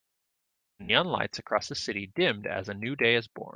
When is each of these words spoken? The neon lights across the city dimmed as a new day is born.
The 0.79 0.85
neon 0.85 1.05
lights 1.05 1.37
across 1.37 1.67
the 1.67 1.75
city 1.75 2.07
dimmed 2.07 2.47
as 2.47 2.69
a 2.69 2.73
new 2.73 2.95
day 2.95 3.13
is 3.17 3.27
born. 3.27 3.49